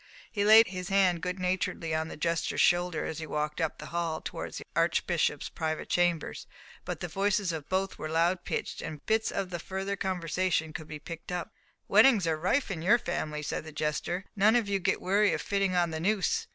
He 0.31 0.43
laid 0.43 0.69
his 0.69 0.89
hand 0.89 1.21
good 1.21 1.37
naturedly 1.39 1.93
on 1.93 2.07
the 2.07 2.17
jester's 2.17 2.59
shoulder 2.59 3.05
as 3.05 3.19
he 3.19 3.27
walked 3.27 3.61
up 3.61 3.77
the 3.77 3.85
hall 3.93 4.19
towards 4.19 4.57
the 4.57 4.65
Archbishop's 4.75 5.47
private 5.47 5.95
apartments, 5.95 6.47
but 6.85 7.01
the 7.01 7.07
voices 7.07 7.51
of 7.51 7.69
both 7.69 7.99
were 7.99 8.09
loud 8.09 8.43
pitched, 8.43 8.81
and 8.81 9.05
bits 9.05 9.29
of 9.29 9.51
the 9.51 9.59
further 9.59 9.95
conversation 9.95 10.73
could 10.73 10.87
be 10.87 10.97
picked 10.97 11.31
up. 11.31 11.53
"Weddings 11.87 12.25
are 12.25 12.35
rife 12.35 12.71
in 12.71 12.81
your 12.81 12.97
family," 12.97 13.43
said 13.43 13.63
the 13.63 13.71
jester, 13.71 14.25
"none 14.35 14.55
of 14.55 14.67
you 14.67 14.79
get 14.79 15.01
weary 15.03 15.33
of 15.33 15.41
fitting 15.43 15.75
on 15.75 15.91
the 15.91 15.99
noose. 15.99 16.47